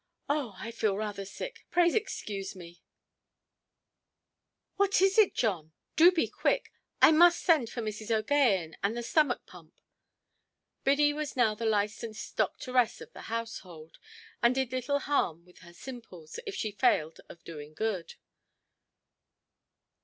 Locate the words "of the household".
13.01-13.99